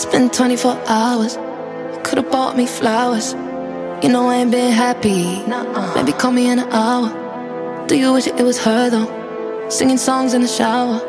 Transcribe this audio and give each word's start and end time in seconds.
It's 0.00 0.06
been 0.06 0.30
24 0.30 0.80
hours. 0.86 1.36
Could've 2.04 2.30
bought 2.30 2.56
me 2.56 2.66
flowers. 2.66 3.32
You 4.00 4.10
know 4.10 4.28
I 4.28 4.36
ain't 4.36 4.52
been 4.52 4.70
happy. 4.70 5.42
Maybe 5.96 6.12
call 6.12 6.30
me 6.30 6.48
in 6.48 6.60
an 6.60 6.70
hour. 6.70 7.08
Do 7.88 7.98
you 7.98 8.12
wish 8.12 8.28
it 8.28 8.36
was 8.36 8.62
her 8.62 8.90
though? 8.90 9.68
Singing 9.68 9.96
songs 9.98 10.34
in 10.34 10.42
the 10.42 10.46
shower. 10.46 11.00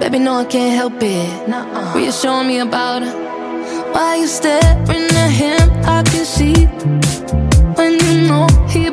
Baby, 0.00 0.20
no, 0.20 0.36
I 0.36 0.46
can't 0.46 0.74
help 0.74 0.94
it. 1.02 1.94
Reassuring 1.94 2.48
me 2.48 2.60
about 2.60 3.02
her. 3.02 3.12
Why 3.92 4.16
you 4.16 4.26
staring 4.26 5.10
at 5.24 5.30
him? 5.30 5.70
I 5.84 6.02
can 6.04 6.24
see 6.24 6.64
when 7.76 7.92
you 8.06 8.26
know 8.26 8.46
he 8.70 8.88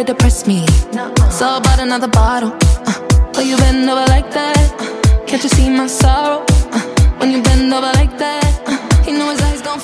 it 0.00 0.06
depress 0.06 0.46
me. 0.46 0.66
So 1.30 1.46
I 1.46 1.60
bought 1.62 1.78
another 1.78 2.08
bottle. 2.08 2.52
Uh, 2.86 3.34
oh, 3.36 3.40
you 3.40 3.56
bend 3.58 3.88
over 3.88 4.06
like 4.06 4.30
that? 4.32 4.56
Uh, 4.80 5.26
can't 5.26 5.42
you 5.42 5.48
see 5.50 5.68
my 5.68 5.86
sorrow? 5.86 6.44
Uh, 6.48 6.80
when 7.18 7.30
you 7.30 7.42
bend 7.42 7.72
over 7.72 7.92
like 8.00 8.16
that, 8.16 8.69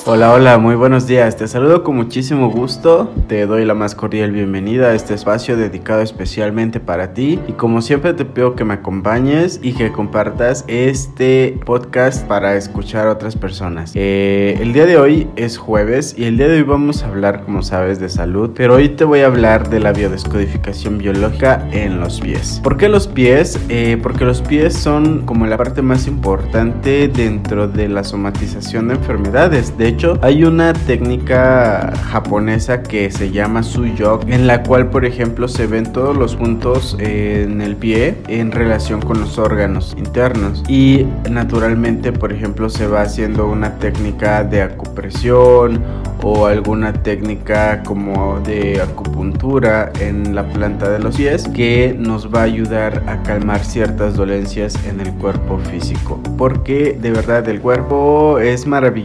Hola, 0.09 0.31
hola, 0.31 0.57
muy 0.57 0.75
buenos 0.75 1.05
días. 1.05 1.35
Te 1.35 1.49
saludo 1.49 1.83
con 1.83 1.97
muchísimo 1.97 2.49
gusto. 2.49 3.11
Te 3.27 3.45
doy 3.45 3.65
la 3.65 3.73
más 3.73 3.93
cordial 3.93 4.31
bienvenida 4.31 4.87
a 4.87 4.93
este 4.93 5.13
espacio 5.13 5.57
dedicado 5.57 6.01
especialmente 6.01 6.79
para 6.79 7.13
ti. 7.13 7.41
Y 7.45 7.51
como 7.51 7.81
siempre 7.81 8.13
te 8.13 8.23
pido 8.23 8.55
que 8.55 8.63
me 8.63 8.75
acompañes 8.75 9.59
y 9.61 9.73
que 9.73 9.91
compartas 9.91 10.63
este 10.69 11.59
podcast 11.65 12.25
para 12.25 12.55
escuchar 12.55 13.07
a 13.07 13.11
otras 13.11 13.35
personas. 13.35 13.91
Eh, 13.95 14.57
el 14.61 14.71
día 14.71 14.85
de 14.85 14.97
hoy 14.97 15.27
es 15.35 15.57
jueves 15.57 16.15
y 16.17 16.23
el 16.23 16.37
día 16.37 16.47
de 16.47 16.59
hoy 16.59 16.63
vamos 16.63 17.03
a 17.03 17.07
hablar, 17.07 17.43
como 17.43 17.61
sabes, 17.61 17.99
de 17.99 18.07
salud. 18.07 18.51
Pero 18.55 18.75
hoy 18.75 18.87
te 18.87 19.03
voy 19.03 19.19
a 19.19 19.25
hablar 19.25 19.69
de 19.69 19.81
la 19.81 19.91
biodescodificación 19.91 20.99
biológica 20.99 21.67
en 21.73 21.99
los 21.99 22.21
pies. 22.21 22.61
¿Por 22.63 22.77
qué 22.77 22.87
los 22.87 23.09
pies? 23.09 23.59
Eh, 23.67 23.99
porque 24.01 24.23
los 24.23 24.41
pies 24.41 24.73
son 24.73 25.25
como 25.25 25.45
la 25.47 25.57
parte 25.57 25.81
más 25.81 26.07
importante 26.07 27.09
dentro 27.09 27.67
de 27.67 27.89
la 27.89 28.05
somatización 28.05 28.87
de 28.87 28.93
enfermedades. 28.93 29.16
De 29.17 29.87
hecho, 29.87 30.19
hay 30.21 30.43
una 30.43 30.73
técnica 30.73 31.91
japonesa 32.11 32.83
que 32.83 33.09
se 33.11 33.31
llama 33.31 33.63
Suyok, 33.63 34.29
en 34.29 34.45
la 34.45 34.63
cual, 34.63 34.89
por 34.89 35.05
ejemplo, 35.05 35.47
se 35.47 35.65
ven 35.65 35.91
todos 35.91 36.15
los 36.15 36.35
puntos 36.35 36.95
eh, 36.99 37.45
en 37.47 37.61
el 37.61 37.75
pie 37.75 38.15
en 38.27 38.51
relación 38.51 39.01
con 39.01 39.19
los 39.19 39.37
órganos 39.37 39.95
internos. 39.97 40.63
Y 40.67 41.07
naturalmente, 41.29 42.11
por 42.13 42.31
ejemplo, 42.31 42.69
se 42.69 42.87
va 42.87 43.01
haciendo 43.01 43.47
una 43.47 43.79
técnica 43.79 44.43
de 44.43 44.61
acupresión 44.61 45.81
o 46.23 46.45
alguna 46.45 46.93
técnica 46.93 47.83
como 47.83 48.39
de 48.41 48.81
acupuntura 48.81 49.91
en 49.99 50.35
la 50.35 50.47
planta 50.47 50.89
de 50.89 50.99
los 50.99 51.15
pies 51.15 51.47
que 51.47 51.95
nos 51.97 52.33
va 52.33 52.41
a 52.41 52.43
ayudar 52.43 53.03
a 53.07 53.21
calmar 53.23 53.63
ciertas 53.63 54.15
dolencias 54.15 54.75
en 54.85 54.99
el 54.99 55.13
cuerpo 55.13 55.59
físico 55.59 56.19
porque 56.37 56.97
de 56.99 57.11
verdad 57.11 57.47
el 57.49 57.61
cuerpo 57.61 58.39
es 58.39 58.65
maravilloso 58.65 58.96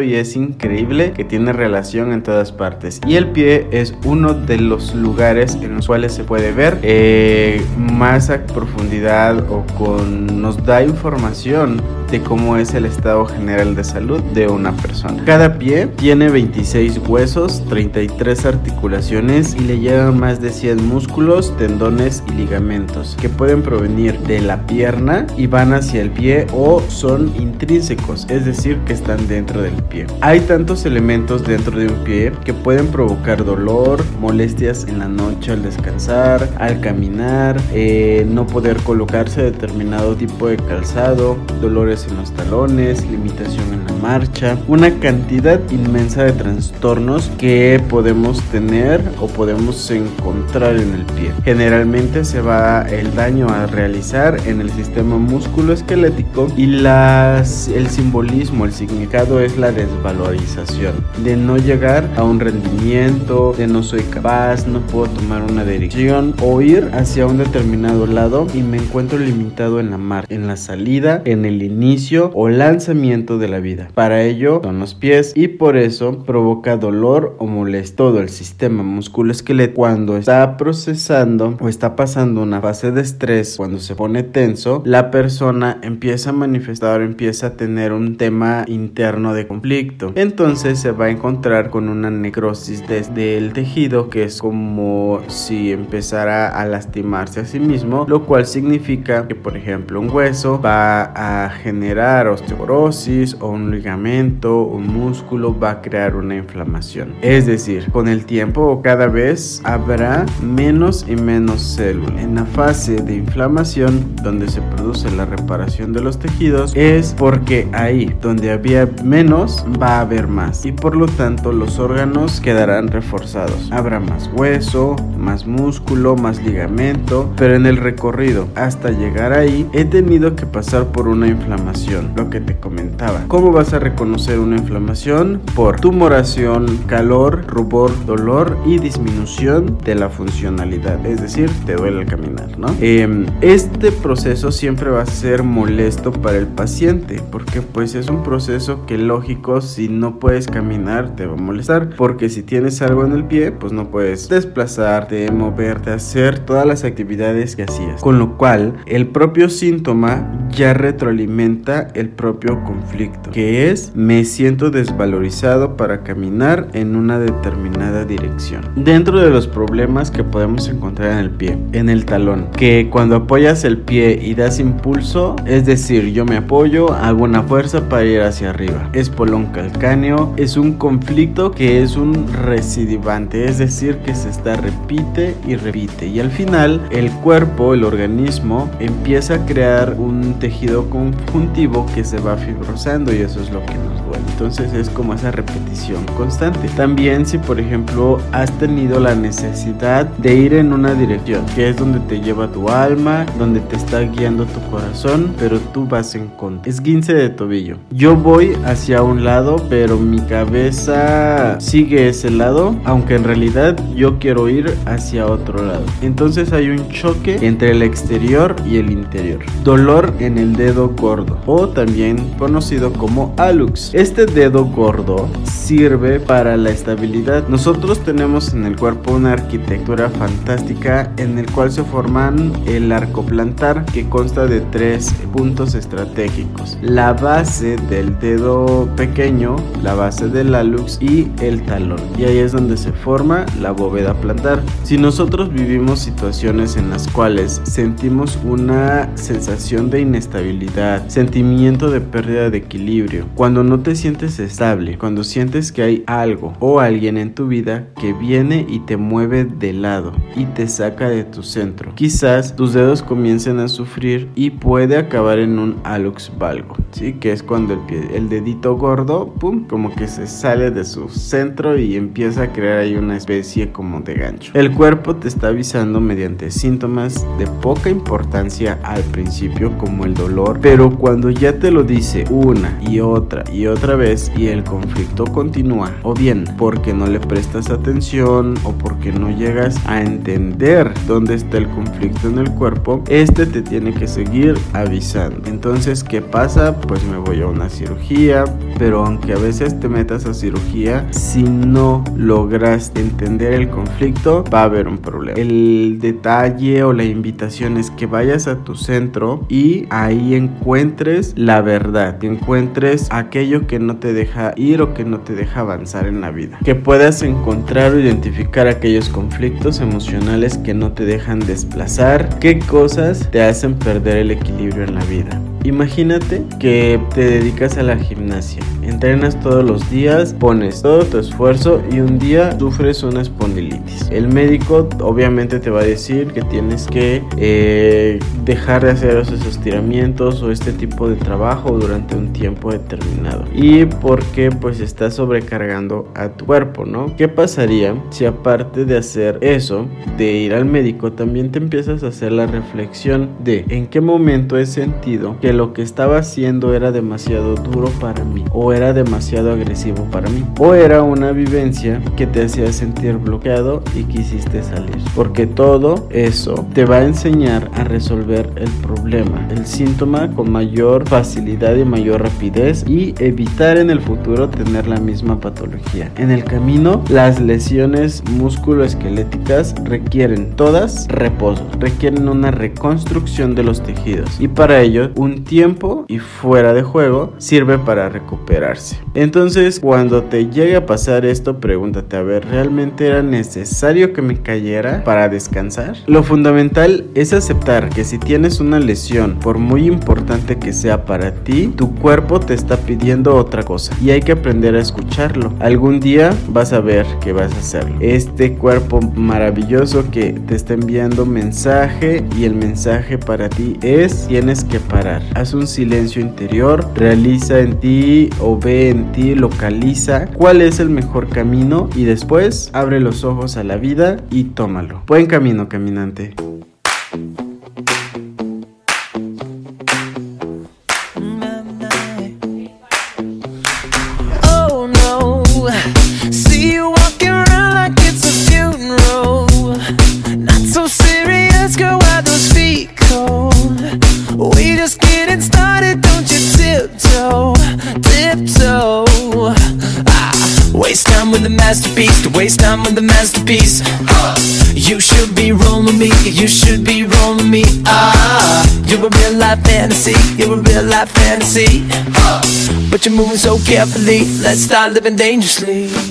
y 0.00 0.14
es 0.14 0.36
increíble 0.36 1.12
que 1.12 1.24
tiene 1.24 1.52
relación 1.52 2.12
en 2.12 2.22
todas 2.22 2.52
partes. 2.52 3.00
Y 3.06 3.16
el 3.16 3.28
pie 3.28 3.66
es 3.70 3.94
uno 4.04 4.34
de 4.34 4.58
los 4.58 4.94
lugares 4.94 5.56
en 5.60 5.76
los 5.76 5.86
cuales 5.86 6.12
se 6.14 6.24
puede 6.24 6.52
ver 6.52 6.78
eh, 6.82 7.64
más 7.76 8.30
a 8.30 8.44
profundidad 8.46 9.50
o 9.50 9.64
con 9.78 10.40
nos 10.40 10.64
da 10.64 10.82
información 10.82 11.82
de 12.10 12.20
cómo 12.20 12.56
es 12.56 12.74
el 12.74 12.86
estado 12.86 13.24
general 13.26 13.74
de 13.74 13.84
salud 13.84 14.20
de 14.34 14.48
una 14.48 14.72
persona. 14.72 15.22
Cada 15.24 15.58
pie 15.58 15.86
tiene 15.86 16.28
26 16.28 16.98
huesos, 17.06 17.62
33 17.68 18.46
articulaciones 18.46 19.54
y 19.54 19.60
le 19.60 19.78
llegan 19.78 20.18
más 20.18 20.40
de 20.40 20.50
100 20.50 20.88
músculos, 20.88 21.56
tendones 21.56 22.22
y 22.28 22.32
ligamentos 22.32 23.16
que 23.20 23.28
pueden 23.28 23.62
provenir 23.62 24.18
de 24.20 24.40
la 24.40 24.66
pierna 24.66 25.26
y 25.36 25.46
van 25.46 25.72
hacia 25.72 26.02
el 26.02 26.10
pie 26.10 26.46
o 26.52 26.82
son 26.88 27.32
intrínsecos, 27.38 28.26
es 28.28 28.44
decir, 28.44 28.78
que 28.86 28.92
están 28.92 29.28
dentro 29.28 29.62
del 29.62 29.74
pie. 29.84 30.06
Hay 30.20 30.40
tantos 30.40 30.84
elementos 30.86 31.44
dentro 31.46 31.78
de 31.78 31.86
un 31.86 32.04
pie 32.04 32.32
que 32.44 32.54
pueden 32.54 32.88
provocar 32.88 33.44
dolor, 33.44 34.04
molestias 34.20 34.84
en 34.88 34.98
la 34.98 35.08
noche 35.08 35.52
al 35.52 35.62
descansar, 35.62 36.48
al 36.58 36.80
caminar, 36.80 37.60
eh, 37.72 38.26
no 38.28 38.46
poder 38.46 38.76
colocarse 38.78 39.42
determinado 39.42 40.16
tipo 40.16 40.48
de 40.48 40.56
calzado, 40.56 41.36
dolores 41.60 41.99
en 42.08 42.16
los 42.16 42.32
talones, 42.32 43.04
limitación 43.06 43.72
en 43.72 43.86
la 43.86 43.89
marcha, 44.00 44.58
una 44.68 44.98
cantidad 44.98 45.60
inmensa 45.70 46.24
de 46.24 46.32
trastornos 46.32 47.30
que 47.38 47.80
podemos 47.88 48.40
tener 48.50 49.00
o 49.20 49.26
podemos 49.26 49.90
encontrar 49.90 50.76
en 50.76 50.94
el 50.94 51.04
pie. 51.04 51.32
Generalmente 51.44 52.24
se 52.24 52.40
va 52.40 52.82
el 52.88 53.14
daño 53.14 53.48
a 53.48 53.66
realizar 53.66 54.36
en 54.46 54.60
el 54.60 54.70
sistema 54.70 55.16
músculo-esquelético 55.18 56.48
y 56.56 56.66
las, 56.66 57.68
el 57.68 57.88
simbolismo, 57.88 58.64
el 58.64 58.72
significado 58.72 59.40
es 59.40 59.56
la 59.56 59.72
desvalorización, 59.72 60.94
de 61.24 61.36
no 61.36 61.56
llegar 61.56 62.08
a 62.16 62.24
un 62.24 62.40
rendimiento, 62.40 63.54
de 63.56 63.66
no 63.66 63.82
soy 63.82 64.02
capaz, 64.02 64.66
no 64.66 64.80
puedo 64.80 65.08
tomar 65.12 65.42
una 65.42 65.64
dirección 65.64 66.34
o 66.42 66.60
ir 66.60 66.90
hacia 66.92 67.26
un 67.26 67.38
determinado 67.38 68.06
lado 68.06 68.46
y 68.54 68.62
me 68.62 68.78
encuentro 68.78 69.18
limitado 69.18 69.80
en 69.80 69.90
la 69.90 69.98
marcha, 69.98 70.34
en 70.34 70.46
la 70.46 70.56
salida, 70.56 71.22
en 71.24 71.44
el 71.44 71.62
inicio 71.62 72.30
o 72.34 72.48
lanzamiento 72.48 73.38
de 73.38 73.48
la 73.48 73.58
vida. 73.58 73.89
Para 73.94 74.22
ello 74.22 74.60
son 74.62 74.78
los 74.78 74.94
pies 74.94 75.32
y 75.34 75.48
por 75.48 75.76
eso 75.76 76.24
provoca 76.24 76.76
dolor 76.76 77.36
o 77.38 77.46
molestia 77.46 77.90
todo 77.96 78.20
el 78.20 78.28
sistema 78.28 78.82
musculoesquelético 78.82 79.76
cuando 79.76 80.16
está 80.16 80.56
procesando 80.56 81.56
o 81.60 81.68
está 81.68 81.96
pasando 81.96 82.42
una 82.42 82.60
fase 82.60 82.92
de 82.92 83.00
estrés, 83.00 83.56
cuando 83.56 83.78
se 83.78 83.94
pone 83.94 84.22
tenso, 84.22 84.82
la 84.84 85.10
persona 85.10 85.78
empieza 85.82 86.30
a 86.30 86.32
manifestar, 86.32 87.00
empieza 87.02 87.48
a 87.48 87.50
tener 87.56 87.92
un 87.92 88.16
tema 88.16 88.64
interno 88.66 89.34
de 89.34 89.46
conflicto. 89.46 90.12
Entonces 90.14 90.78
se 90.78 90.92
va 90.92 91.06
a 91.06 91.10
encontrar 91.10 91.70
con 91.70 91.88
una 91.88 92.10
necrosis 92.10 92.86
desde 92.86 93.38
el 93.38 93.52
tejido 93.52 94.10
que 94.10 94.24
es 94.24 94.38
como 94.38 95.20
si 95.28 95.72
empezara 95.72 96.48
a 96.48 96.66
lastimarse 96.66 97.40
a 97.40 97.44
sí 97.44 97.60
mismo, 97.60 98.06
lo 98.08 98.24
cual 98.24 98.46
significa 98.46 99.26
que 99.28 99.34
por 99.34 99.56
ejemplo 99.56 100.00
un 100.00 100.10
hueso 100.10 100.60
va 100.60 101.44
a 101.44 101.50
generar 101.50 102.28
osteoporosis 102.28 103.36
o 103.40 103.50
un 103.50 103.70
ligamento, 103.80 104.62
un 104.62 104.88
músculo 104.88 105.58
va 105.58 105.70
a 105.70 105.80
crear 105.80 106.14
una 106.14 106.36
inflamación. 106.36 107.14
Es 107.22 107.46
decir, 107.46 107.90
con 107.90 108.08
el 108.08 108.26
tiempo 108.26 108.82
cada 108.82 109.06
vez 109.06 109.62
habrá 109.64 110.26
menos 110.42 111.06
y 111.08 111.16
menos 111.16 111.62
células. 111.62 112.22
En 112.22 112.34
la 112.34 112.44
fase 112.44 112.96
de 112.96 113.16
inflamación 113.16 114.16
donde 114.22 114.48
se 114.48 114.60
produce 114.60 115.10
la 115.10 115.24
reparación 115.24 115.94
de 115.94 116.02
los 116.02 116.18
tejidos 116.18 116.76
es 116.76 117.14
porque 117.16 117.68
ahí 117.72 118.14
donde 118.20 118.50
había 118.50 118.86
menos 119.02 119.64
va 119.80 119.96
a 119.96 120.00
haber 120.00 120.28
más 120.28 120.66
y 120.66 120.72
por 120.72 120.94
lo 120.94 121.06
tanto 121.06 121.50
los 121.50 121.78
órganos 121.78 122.40
quedarán 122.40 122.88
reforzados. 122.88 123.72
Habrá 123.72 123.98
más 123.98 124.30
hueso, 124.34 124.94
más 125.16 125.46
músculo, 125.46 126.16
más 126.16 126.42
ligamento, 126.44 127.32
pero 127.38 127.54
en 127.54 127.64
el 127.64 127.78
recorrido 127.78 128.46
hasta 128.56 128.90
llegar 128.90 129.32
ahí 129.32 129.66
he 129.72 129.86
tenido 129.86 130.36
que 130.36 130.44
pasar 130.44 130.88
por 130.88 131.08
una 131.08 131.28
inflamación, 131.28 132.12
lo 132.14 132.28
que 132.28 132.40
te 132.40 132.56
comentaba. 132.56 133.24
¿Cómo 133.28 133.52
vas 133.52 133.69
a 133.72 133.78
reconocer 133.78 134.38
una 134.38 134.56
inflamación? 134.56 135.40
Por 135.54 135.80
tumoración, 135.80 136.78
calor, 136.86 137.44
rubor, 137.46 137.92
dolor 138.06 138.56
y 138.66 138.78
disminución 138.78 139.78
de 139.84 139.94
la 139.94 140.08
funcionalidad, 140.08 141.04
es 141.04 141.20
decir, 141.20 141.50
te 141.66 141.74
duele 141.74 142.02
el 142.02 142.06
caminar, 142.06 142.58
¿no? 142.58 142.68
Eh, 142.80 143.26
este 143.40 143.92
proceso 143.92 144.50
siempre 144.50 144.90
va 144.90 145.02
a 145.02 145.06
ser 145.06 145.42
molesto 145.42 146.12
para 146.12 146.38
el 146.38 146.46
paciente, 146.46 147.20
porque 147.30 147.60
pues 147.60 147.94
es 147.94 148.08
un 148.08 148.22
proceso 148.22 148.86
que 148.86 148.98
lógico, 148.98 149.60
si 149.60 149.88
no 149.88 150.18
puedes 150.18 150.46
caminar, 150.46 151.14
te 151.16 151.26
va 151.26 151.34
a 151.34 151.40
molestar, 151.40 151.90
porque 151.96 152.28
si 152.28 152.42
tienes 152.42 152.80
algo 152.82 153.04
en 153.04 153.12
el 153.12 153.24
pie, 153.24 153.52
pues 153.52 153.72
no 153.72 153.90
puedes 153.90 154.28
desplazarte, 154.28 155.30
moverte, 155.30 155.90
hacer 155.90 156.38
todas 156.38 156.66
las 156.66 156.84
actividades 156.84 157.56
que 157.56 157.64
hacías. 157.64 158.00
Con 158.00 158.18
lo 158.18 158.36
cual, 158.36 158.74
el 158.86 159.06
propio 159.08 159.50
síntoma 159.50 160.48
ya 160.50 160.72
retroalimenta 160.72 161.10
alimenta 161.10 161.88
el 161.94 162.08
propio 162.08 162.62
conflicto, 162.64 163.30
que 163.30 163.59
es 163.68 163.92
me 163.94 164.24
siento 164.24 164.70
desvalorizado 164.70 165.76
para 165.76 166.02
caminar 166.02 166.68
en 166.72 166.96
una 166.96 167.18
determinada 167.18 168.04
dirección. 168.04 168.64
Dentro 168.76 169.20
de 169.20 169.30
los 169.30 169.46
problemas 169.46 170.10
que 170.10 170.24
podemos 170.24 170.68
encontrar 170.68 171.12
en 171.12 171.18
el 171.18 171.30
pie, 171.30 171.58
en 171.72 171.88
el 171.88 172.04
talón, 172.04 172.48
que 172.56 172.88
cuando 172.90 173.16
apoyas 173.16 173.64
el 173.64 173.78
pie 173.78 174.18
y 174.22 174.34
das 174.34 174.60
impulso, 174.60 175.36
es 175.46 175.66
decir, 175.66 176.12
yo 176.12 176.24
me 176.24 176.36
apoyo, 176.36 176.92
hago 176.92 177.24
una 177.24 177.42
fuerza 177.42 177.88
para 177.88 178.04
ir 178.04 178.20
hacia 178.22 178.50
arriba. 178.50 178.88
Espolón 178.92 179.46
calcáneo 179.46 180.32
es 180.36 180.56
un 180.56 180.74
conflicto 180.74 181.50
que 181.50 181.82
es 181.82 181.96
un 181.96 182.26
recidivante, 182.32 183.44
es 183.44 183.58
decir, 183.58 183.96
que 183.98 184.14
se 184.14 184.30
está 184.30 184.56
repite 184.56 185.34
y 185.46 185.56
repite 185.56 186.06
y 186.06 186.20
al 186.20 186.30
final 186.30 186.80
el 186.90 187.10
cuerpo, 187.10 187.74
el 187.74 187.84
organismo 187.84 188.70
empieza 188.80 189.34
a 189.34 189.46
crear 189.46 189.94
un 189.98 190.38
tejido 190.38 190.88
conjuntivo 190.90 191.86
que 191.94 192.04
se 192.04 192.18
va 192.18 192.36
fibrosando 192.36 193.12
y 193.14 193.18
eso 193.18 193.40
es 193.40 193.49
lo 193.52 193.64
que 193.66 193.74
nos 193.74 194.04
duele. 194.06 194.24
Entonces 194.32 194.72
es 194.72 194.88
como 194.88 195.14
esa 195.14 195.30
repetición 195.30 196.04
constante. 196.16 196.68
También 196.76 197.26
si 197.26 197.38
por 197.38 197.60
ejemplo 197.60 198.18
has 198.32 198.50
tenido 198.58 199.00
la 199.00 199.14
necesidad 199.14 200.06
de 200.06 200.34
ir 200.34 200.54
en 200.54 200.72
una 200.72 200.94
dirección, 200.94 201.44
que 201.54 201.68
es 201.68 201.76
donde 201.76 202.00
te 202.00 202.20
lleva 202.20 202.48
tu 202.48 202.68
alma, 202.68 203.26
donde 203.38 203.60
te 203.60 203.76
está 203.76 204.00
guiando 204.00 204.46
tu 204.46 204.60
corazón, 204.70 205.34
pero 205.38 205.58
tú 205.58 205.86
vas 205.86 206.14
en 206.14 206.28
contra. 206.28 206.70
Es 206.70 206.80
15 206.80 207.14
de 207.14 207.28
tobillo. 207.30 207.76
Yo 207.90 208.16
voy 208.16 208.56
hacia 208.64 209.02
un 209.02 209.24
lado, 209.24 209.56
pero 209.68 209.96
mi 209.96 210.20
cabeza 210.20 211.60
sigue 211.60 212.08
ese 212.08 212.30
lado, 212.30 212.74
aunque 212.84 213.14
en 213.14 213.24
realidad 213.24 213.76
yo 213.94 214.18
quiero 214.18 214.48
ir 214.48 214.74
hacia 214.86 215.26
otro 215.26 215.64
lado. 215.64 215.84
Entonces 216.02 216.52
hay 216.52 216.70
un 216.70 216.88
choque 216.88 217.38
entre 217.42 217.72
el 217.72 217.82
exterior 217.82 218.56
y 218.66 218.76
el 218.78 218.90
interior. 218.90 219.40
Dolor 219.64 220.14
en 220.18 220.38
el 220.38 220.56
dedo 220.56 220.88
gordo 220.88 221.38
o 221.46 221.68
también 221.68 222.16
conocido 222.38 222.92
como 222.92 223.29
alux. 223.36 223.90
Este 223.94 224.26
dedo 224.26 224.64
gordo 224.64 225.28
sirve 225.44 226.20
para 226.20 226.56
la 226.56 226.70
estabilidad. 226.70 227.48
Nosotros 227.48 228.00
tenemos 228.00 228.52
en 228.54 228.64
el 228.64 228.76
cuerpo 228.76 229.12
una 229.14 229.32
arquitectura 229.32 230.10
fantástica 230.10 231.12
en 231.16 231.38
el 231.38 231.50
cual 231.50 231.70
se 231.70 231.84
forman 231.84 232.52
el 232.66 232.92
arco 232.92 233.24
plantar 233.24 233.84
que 233.86 234.08
consta 234.08 234.46
de 234.46 234.60
tres 234.60 235.14
puntos 235.32 235.74
estratégicos. 235.74 236.78
La 236.82 237.12
base 237.12 237.76
del 237.88 238.18
dedo 238.18 238.88
pequeño, 238.96 239.56
la 239.82 239.94
base 239.94 240.28
del 240.28 240.54
alux 240.54 240.98
y 241.00 241.28
el 241.40 241.62
talón. 241.62 242.00
Y 242.18 242.24
ahí 242.24 242.38
es 242.38 242.52
donde 242.52 242.76
se 242.76 242.92
forma 242.92 243.46
la 243.60 243.72
bóveda 243.72 244.14
plantar. 244.14 244.62
Si 244.84 244.98
nosotros 244.98 245.52
vivimos 245.52 246.00
situaciones 246.00 246.76
en 246.76 246.90
las 246.90 247.08
cuales 247.08 247.60
sentimos 247.64 248.38
una 248.44 249.08
sensación 249.16 249.90
de 249.90 250.00
inestabilidad, 250.00 251.08
sentimiento 251.08 251.90
de 251.90 252.00
pérdida 252.00 252.50
de 252.50 252.58
equilibrio, 252.58 253.19
cuando 253.34 253.62
no 253.62 253.80
te 253.80 253.94
sientes 253.94 254.38
estable, 254.38 254.98
cuando 254.98 255.24
sientes 255.24 255.72
que 255.72 255.82
hay 255.82 256.04
algo 256.06 256.54
o 256.60 256.80
alguien 256.80 257.16
en 257.16 257.34
tu 257.34 257.48
vida 257.48 257.88
que 258.00 258.12
viene 258.12 258.66
y 258.68 258.80
te 258.80 258.96
mueve 258.96 259.44
de 259.44 259.72
lado 259.72 260.12
y 260.36 260.44
te 260.46 260.68
saca 260.68 261.08
de 261.08 261.24
tu 261.24 261.42
centro. 261.42 261.94
Quizás 261.94 262.56
tus 262.56 262.72
dedos 262.72 263.02
comiencen 263.02 263.58
a 263.58 263.68
sufrir 263.68 264.28
y 264.34 264.50
puede 264.50 264.96
acabar 264.96 265.38
en 265.38 265.58
un 265.58 265.76
alux 265.84 266.32
valgo, 266.38 266.76
¿sí? 266.92 267.14
Que 267.14 267.32
es 267.32 267.42
cuando 267.42 267.74
el, 267.74 267.80
pie, 267.80 268.08
el 268.14 268.28
dedito 268.28 268.76
gordo, 268.76 269.32
pum, 269.34 269.66
como 269.66 269.94
que 269.94 270.08
se 270.08 270.26
sale 270.26 270.70
de 270.70 270.84
su 270.84 271.08
centro 271.08 271.78
y 271.78 271.96
empieza 271.96 272.42
a 272.42 272.52
crear 272.52 272.78
ahí 272.78 272.94
una 272.96 273.16
especie 273.16 273.72
como 273.72 274.00
de 274.00 274.14
gancho. 274.14 274.52
El 274.54 274.72
cuerpo 274.72 275.16
te 275.16 275.28
está 275.28 275.48
avisando 275.48 276.00
mediante 276.00 276.50
síntomas 276.50 277.26
de 277.38 277.46
poca 277.46 277.90
importancia 277.90 278.78
al 278.82 279.02
principio 279.04 279.76
como 279.78 280.04
el 280.04 280.14
dolor, 280.14 280.58
pero 280.60 280.90
cuando 280.96 281.30
ya 281.30 281.58
te 281.58 281.70
lo 281.70 281.82
dice 281.82 282.24
una 282.30 282.78
y 282.80 283.00
otra 283.00 283.09
y 283.52 283.66
otra 283.66 283.96
vez 283.96 284.30
y 284.36 284.48
el 284.48 284.62
conflicto 284.62 285.24
continúa, 285.24 285.92
o 286.02 286.14
bien 286.14 286.44
porque 286.56 286.92
no 286.92 287.06
le 287.06 287.18
prestas 287.18 287.70
atención 287.70 288.54
o 288.64 288.72
porque 288.72 289.12
no 289.12 289.30
llegas 289.30 289.76
a 289.86 290.00
entender 290.00 290.92
dónde 291.06 291.34
está 291.34 291.58
el 291.58 291.68
conflicto 291.68 292.28
en 292.28 292.38
el 292.38 292.50
cuerpo, 292.52 293.02
este 293.08 293.46
te 293.46 293.62
tiene 293.62 293.92
que 293.92 294.06
seguir 294.06 294.56
avisando. 294.72 295.48
Entonces, 295.48 296.04
¿qué 296.04 296.20
pasa? 296.20 296.80
Pues 296.80 297.02
me 297.04 297.18
voy 297.18 297.42
a 297.42 297.46
una 297.46 297.68
cirugía, 297.68 298.44
pero 298.80 299.04
aunque 299.04 299.34
a 299.34 299.36
veces 299.36 299.78
te 299.78 299.90
metas 299.90 300.24
a 300.24 300.32
cirugía, 300.32 301.06
si 301.10 301.42
no 301.42 302.02
logras 302.16 302.92
entender 302.94 303.52
el 303.52 303.68
conflicto, 303.68 304.42
va 304.44 304.62
a 304.62 304.64
haber 304.64 304.88
un 304.88 304.96
problema. 304.96 305.38
El 305.38 305.98
detalle 306.00 306.82
o 306.82 306.94
la 306.94 307.04
invitación 307.04 307.76
es 307.76 307.90
que 307.90 308.06
vayas 308.06 308.46
a 308.46 308.64
tu 308.64 308.76
centro 308.76 309.44
y 309.50 309.84
ahí 309.90 310.34
encuentres 310.34 311.34
la 311.36 311.60
verdad, 311.60 312.16
que 312.16 312.28
encuentres 312.28 313.08
aquello 313.10 313.66
que 313.66 313.78
no 313.78 313.98
te 313.98 314.14
deja 314.14 314.54
ir 314.56 314.80
o 314.80 314.94
que 314.94 315.04
no 315.04 315.20
te 315.20 315.34
deja 315.34 315.60
avanzar 315.60 316.06
en 316.06 316.22
la 316.22 316.30
vida. 316.30 316.58
Que 316.64 316.74
puedas 316.74 317.20
encontrar 317.20 317.92
o 317.92 318.00
identificar 318.00 318.66
aquellos 318.66 319.10
conflictos 319.10 319.80
emocionales 319.80 320.56
que 320.56 320.72
no 320.72 320.92
te 320.92 321.04
dejan 321.04 321.40
desplazar, 321.40 322.38
qué 322.38 322.58
cosas 322.58 323.30
te 323.30 323.42
hacen 323.42 323.74
perder 323.74 324.16
el 324.16 324.30
equilibrio 324.30 324.84
en 324.84 324.94
la 324.94 325.04
vida. 325.04 325.38
Imagínate 325.64 326.42
que 326.58 326.98
te 327.14 327.20
dedicas 327.20 327.76
a 327.76 327.82
la 327.82 327.96
gimnasia, 327.96 328.62
entrenas 328.82 329.38
todos 329.40 329.62
los 329.62 329.90
días, 329.90 330.34
pones 330.38 330.80
todo 330.80 331.04
tu 331.04 331.18
esfuerzo 331.18 331.82
y 331.92 332.00
un 332.00 332.18
día 332.18 332.58
sufres 332.58 333.02
una 333.02 333.20
espondilitis. 333.20 334.08
El 334.10 334.28
médico 334.28 334.88
obviamente 335.00 335.60
te 335.60 335.68
va 335.68 335.80
a 335.80 335.84
decir 335.84 336.28
que 336.28 336.40
tienes 336.42 336.86
que 336.86 337.22
eh, 337.36 338.18
dejar 338.44 338.84
de 338.84 338.92
hacer 338.92 339.18
esos 339.18 339.44
estiramientos 339.46 340.42
o 340.42 340.50
este 340.50 340.72
tipo 340.72 341.08
de 341.08 341.16
trabajo 341.16 341.72
durante 341.78 342.16
un 342.16 342.32
tiempo 342.32 342.72
determinado. 342.72 343.44
Y 343.54 343.84
porque 343.84 344.50
pues 344.50 344.80
estás 344.80 345.14
sobrecargando 345.14 346.08
a 346.14 346.30
tu 346.30 346.46
cuerpo, 346.46 346.86
¿no? 346.86 347.14
¿Qué 347.16 347.28
pasaría 347.28 347.94
si 348.10 348.24
aparte 348.24 348.86
de 348.86 348.96
hacer 348.96 349.38
eso, 349.42 349.86
de 350.16 350.32
ir 350.32 350.54
al 350.54 350.64
médico, 350.64 351.12
también 351.12 351.50
te 351.50 351.58
empiezas 351.58 352.02
a 352.02 352.08
hacer 352.08 352.32
la 352.32 352.46
reflexión 352.46 353.28
de 353.44 353.66
en 353.68 353.86
qué 353.86 354.00
momento 354.00 354.56
he 354.56 354.64
sentido 354.64 355.38
que 355.40 355.49
lo 355.52 355.72
que 355.72 355.82
estaba 355.82 356.18
haciendo 356.18 356.74
era 356.74 356.92
demasiado 356.92 357.54
duro 357.54 357.88
para 358.00 358.24
mí 358.24 358.44
o 358.52 358.72
era 358.72 358.92
demasiado 358.92 359.52
agresivo 359.52 360.04
para 360.10 360.28
mí 360.28 360.44
o 360.58 360.74
era 360.74 361.02
una 361.02 361.32
vivencia 361.32 362.00
que 362.16 362.26
te 362.26 362.44
hacía 362.44 362.72
sentir 362.72 363.16
bloqueado 363.16 363.82
y 363.94 364.04
quisiste 364.04 364.62
salir. 364.62 364.96
Porque 365.14 365.46
todo 365.46 366.08
eso 366.10 366.66
te 366.74 366.84
va 366.84 366.96
a 366.96 367.04
enseñar 367.04 367.70
a 367.74 367.84
resolver 367.84 368.50
el 368.56 368.70
problema 368.82 369.46
el 369.50 369.66
síntoma 369.66 370.30
con 370.34 370.50
mayor 370.50 371.08
facilidad 371.08 371.76
y 371.76 371.84
mayor 371.84 372.22
rapidez 372.22 372.84
y 372.88 373.14
evitar 373.18 373.78
en 373.78 373.90
el 373.90 374.00
futuro 374.00 374.48
tener 374.48 374.86
la 374.86 375.00
misma 375.00 375.40
patología. 375.40 376.10
En 376.16 376.30
el 376.30 376.44
camino 376.44 377.02
las 377.08 377.40
lesiones 377.40 378.22
musculoesqueléticas 378.30 379.74
requieren 379.84 380.54
todas 380.56 381.08
reposo 381.08 381.66
requieren 381.78 382.28
una 382.28 382.50
reconstrucción 382.50 383.54
de 383.54 383.62
los 383.62 383.82
tejidos 383.82 384.40
y 384.40 384.48
para 384.48 384.80
ello 384.80 385.10
un 385.16 385.39
tiempo 385.40 386.04
y 386.08 386.18
fuera 386.18 386.72
de 386.72 386.82
juego 386.82 387.32
sirve 387.38 387.78
para 387.78 388.08
recuperarse. 388.08 388.98
Entonces, 389.14 389.80
cuando 389.80 390.22
te 390.24 390.48
llegue 390.48 390.76
a 390.76 390.86
pasar 390.86 391.24
esto, 391.24 391.58
pregúntate, 391.58 392.16
a 392.16 392.22
ver, 392.22 392.46
¿realmente 392.46 393.06
era 393.06 393.22
necesario 393.22 394.12
que 394.12 394.22
me 394.22 394.40
cayera 394.40 395.02
para 395.04 395.28
descansar? 395.28 395.96
Lo 396.06 396.22
fundamental 396.22 397.06
es 397.14 397.32
aceptar 397.32 397.88
que 397.88 398.04
si 398.04 398.18
tienes 398.18 398.60
una 398.60 398.78
lesión, 398.78 399.38
por 399.40 399.58
muy 399.58 399.86
importante 399.86 400.58
que 400.58 400.72
sea 400.72 401.04
para 401.04 401.32
ti, 401.32 401.68
tu 401.76 401.94
cuerpo 401.94 402.40
te 402.40 402.54
está 402.54 402.76
pidiendo 402.76 403.34
otra 403.36 403.62
cosa 403.62 403.94
y 404.02 404.10
hay 404.10 404.20
que 404.20 404.32
aprender 404.32 404.74
a 404.74 404.80
escucharlo. 404.80 405.52
Algún 405.60 406.00
día 406.00 406.34
vas 406.48 406.72
a 406.72 406.80
ver 406.80 407.06
que 407.20 407.32
vas 407.32 407.52
a 407.52 407.58
hacerlo. 407.58 407.96
Este 408.00 408.54
cuerpo 408.54 409.00
maravilloso 409.14 410.10
que 410.10 410.32
te 410.32 410.54
está 410.54 410.74
enviando 410.74 411.26
mensaje 411.26 412.24
y 412.36 412.44
el 412.44 412.54
mensaje 412.54 413.18
para 413.18 413.48
ti 413.48 413.76
es 413.82 414.26
tienes 414.26 414.64
que 414.64 414.78
parar 414.80 415.22
haz 415.34 415.54
un 415.54 415.66
silencio 415.66 416.20
interior, 416.20 416.86
realiza 416.94 417.60
en 417.60 417.78
ti 417.80 418.30
o 418.40 418.58
ve 418.58 418.90
en 418.90 419.12
ti, 419.12 419.34
localiza 419.34 420.26
cuál 420.26 420.62
es 420.62 420.80
el 420.80 420.90
mejor 420.90 421.28
camino 421.28 421.88
y 421.94 422.04
después 422.04 422.70
abre 422.72 423.00
los 423.00 423.24
ojos 423.24 423.56
a 423.56 423.64
la 423.64 423.76
vida 423.76 424.18
y 424.30 424.44
tómalo. 424.44 425.02
Buen 425.06 425.26
camino, 425.26 425.68
caminante. 425.68 426.34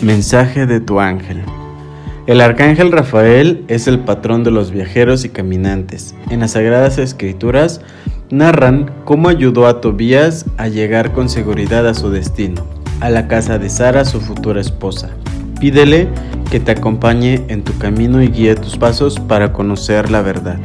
Mensaje 0.01 0.65
de 0.65 0.79
tu 0.79 0.99
ángel. 0.99 1.43
El 2.25 2.41
arcángel 2.41 2.91
Rafael 2.91 3.63
es 3.67 3.88
el 3.88 3.99
patrón 3.99 4.43
de 4.43 4.49
los 4.49 4.71
viajeros 4.71 5.23
y 5.23 5.29
caminantes. 5.29 6.15
En 6.31 6.39
las 6.39 6.53
Sagradas 6.53 6.97
Escrituras 6.97 7.81
narran 8.31 8.91
cómo 9.05 9.29
ayudó 9.29 9.67
a 9.67 9.81
Tobías 9.81 10.45
a 10.57 10.67
llegar 10.67 11.13
con 11.13 11.29
seguridad 11.29 11.88
a 11.88 11.93
su 11.93 12.09
destino, 12.09 12.65
a 13.01 13.11
la 13.11 13.27
casa 13.27 13.59
de 13.59 13.69
Sara, 13.69 14.03
su 14.03 14.19
futura 14.19 14.61
esposa. 14.61 15.11
Pídele 15.59 16.07
que 16.49 16.59
te 16.59 16.71
acompañe 16.71 17.45
en 17.49 17.63
tu 17.63 17.77
camino 17.77 18.23
y 18.23 18.29
guíe 18.29 18.55
tus 18.55 18.77
pasos 18.77 19.19
para 19.19 19.53
conocer 19.53 20.09
la 20.09 20.23
verdad. 20.23 20.57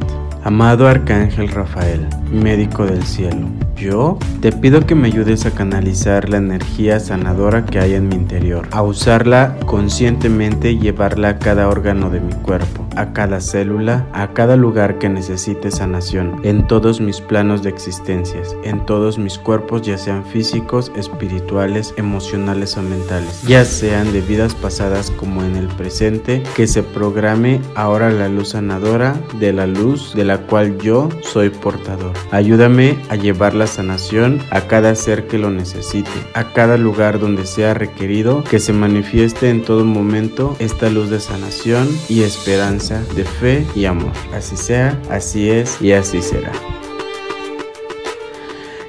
Amado 0.44 0.86
Arcángel 0.86 1.48
Rafael, 1.48 2.06
médico 2.30 2.84
del 2.84 3.02
cielo, 3.02 3.48
yo 3.76 4.18
te 4.42 4.52
pido 4.52 4.84
que 4.84 4.94
me 4.94 5.08
ayudes 5.08 5.46
a 5.46 5.52
canalizar 5.52 6.28
la 6.28 6.36
energía 6.36 7.00
sanadora 7.00 7.64
que 7.64 7.78
hay 7.78 7.94
en 7.94 8.08
mi 8.08 8.16
interior, 8.16 8.68
a 8.70 8.82
usarla 8.82 9.56
conscientemente 9.64 10.70
y 10.70 10.78
llevarla 10.78 11.30
a 11.30 11.38
cada 11.38 11.66
órgano 11.66 12.10
de 12.10 12.20
mi 12.20 12.34
cuerpo, 12.34 12.83
a 12.96 13.12
cada 13.12 13.40
célula, 13.40 14.06
a 14.12 14.32
cada 14.32 14.56
lugar 14.56 14.98
que 14.98 15.08
necesite 15.08 15.70
sanación, 15.70 16.40
en 16.42 16.66
todos 16.66 17.00
mis 17.00 17.20
planos 17.20 17.62
de 17.62 17.70
existencias, 17.70 18.56
en 18.64 18.84
todos 18.86 19.18
mis 19.18 19.38
cuerpos, 19.38 19.82
ya 19.82 19.98
sean 19.98 20.24
físicos, 20.24 20.92
espirituales, 20.96 21.94
emocionales 21.96 22.76
o 22.76 22.82
mentales, 22.82 23.42
ya 23.42 23.64
sean 23.64 24.12
de 24.12 24.20
vidas 24.20 24.54
pasadas 24.54 25.10
como 25.10 25.42
en 25.42 25.56
el 25.56 25.68
presente, 25.68 26.42
que 26.56 26.66
se 26.66 26.82
programe 26.82 27.60
ahora 27.74 28.10
la 28.10 28.28
luz 28.28 28.50
sanadora 28.50 29.14
de 29.38 29.52
la 29.52 29.66
luz 29.66 30.14
de 30.14 30.24
la 30.24 30.38
cual 30.38 30.78
yo 30.78 31.08
soy 31.22 31.50
portador. 31.50 32.12
Ayúdame 32.30 32.98
a 33.08 33.16
llevar 33.16 33.54
la 33.54 33.66
sanación 33.66 34.40
a 34.50 34.62
cada 34.62 34.94
ser 34.94 35.26
que 35.26 35.38
lo 35.38 35.50
necesite, 35.50 36.10
a 36.34 36.52
cada 36.52 36.76
lugar 36.76 37.18
donde 37.18 37.46
sea 37.46 37.74
requerido, 37.74 38.44
que 38.44 38.58
se 38.58 38.72
manifieste 38.72 39.50
en 39.50 39.62
todo 39.62 39.84
momento 39.84 40.56
esta 40.58 40.90
luz 40.90 41.10
de 41.10 41.20
sanación 41.20 41.88
y 42.08 42.22
esperanza, 42.22 42.83
de 42.90 43.24
fe 43.24 43.66
y 43.74 43.86
amor. 43.86 44.12
Así 44.34 44.56
sea, 44.56 45.00
así 45.10 45.50
es 45.50 45.80
y 45.80 45.92
así 45.92 46.20
será. 46.20 46.52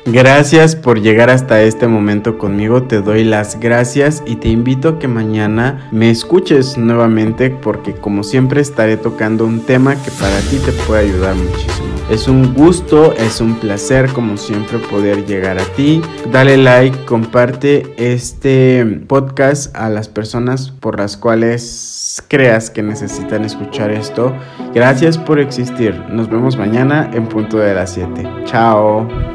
Gracias 0.06 0.76
por 0.76 1.02
llegar 1.02 1.32
hasta 1.32 1.64
este 1.64 1.88
momento 1.88 2.38
conmigo, 2.38 2.84
te 2.84 3.02
doy 3.02 3.24
las 3.24 3.60
gracias 3.60 4.22
y 4.28 4.36
te 4.36 4.50
invito 4.50 4.90
a 4.90 5.00
que 5.00 5.08
mañana 5.08 5.90
me 5.92 6.12
escuches 6.12 6.78
nuevamente 6.78 7.50
porque 7.50 7.94
como 7.94 8.24
siempre 8.24 8.62
estaré 8.62 8.98
tocando 8.98 9.46
un 9.46 9.62
tema 9.62 9.96
que 9.96 10.12
para 10.12 10.40
ti 10.42 10.58
te 10.64 10.72
puede 10.74 11.10
ayudar 11.10 11.36
muchísimo. 11.36 11.88
Es 12.12 12.28
un 12.28 12.54
gusto, 12.54 13.14
es 13.14 13.42
un 13.42 13.56
placer 13.56 14.14
como 14.14 14.38
siempre 14.38 14.78
poder 14.78 15.26
llegar 15.26 15.58
a 15.58 15.66
ti. 15.76 16.04
Dale 16.32 16.58
like, 16.58 16.96
comparte 17.06 17.96
este 17.98 18.86
podcast 19.08 19.76
a 19.76 19.90
las 19.90 20.08
personas 20.08 20.70
por 20.70 21.00
las 21.00 21.18
cuales 21.18 22.24
creas 22.28 22.70
que 22.70 22.84
necesitan 22.84 23.44
escuchar 23.44 23.90
esto. 23.90 24.36
Gracias 24.76 25.18
por 25.18 25.40
existir. 25.40 26.00
Nos 26.12 26.30
vemos 26.30 26.58
mañana 26.58 27.10
en 27.12 27.26
punto 27.28 27.58
de 27.58 27.74
las 27.74 27.94
7. 27.94 28.24
Chao. 28.46 29.35